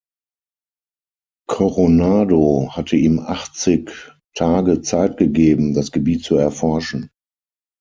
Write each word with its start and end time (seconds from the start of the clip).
Coronado 1.47 2.69
hatte 2.75 2.95
ihm 2.95 3.19
achtzig 3.19 3.91
Tage 4.33 4.81
Zeit 4.81 5.17
gegeben, 5.17 5.75
das 5.75 5.91
Gebiet 5.91 6.23
zu 6.23 6.37
erforschen. 6.37 7.11